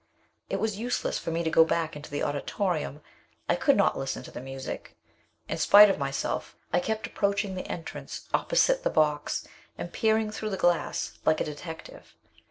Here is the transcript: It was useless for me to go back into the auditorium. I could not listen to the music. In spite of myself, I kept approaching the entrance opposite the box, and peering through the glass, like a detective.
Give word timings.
It 0.49 0.59
was 0.59 0.79
useless 0.79 1.19
for 1.19 1.29
me 1.29 1.43
to 1.43 1.51
go 1.51 1.63
back 1.63 1.95
into 1.95 2.09
the 2.09 2.23
auditorium. 2.23 3.01
I 3.47 3.55
could 3.55 3.77
not 3.77 3.95
listen 3.95 4.23
to 4.23 4.31
the 4.31 4.41
music. 4.41 4.97
In 5.47 5.59
spite 5.59 5.91
of 5.91 5.99
myself, 5.99 6.55
I 6.73 6.79
kept 6.79 7.05
approaching 7.05 7.53
the 7.53 7.67
entrance 7.67 8.27
opposite 8.33 8.81
the 8.81 8.89
box, 8.89 9.47
and 9.77 9.93
peering 9.93 10.31
through 10.31 10.49
the 10.49 10.57
glass, 10.57 11.19
like 11.23 11.39
a 11.39 11.43
detective. 11.45 12.15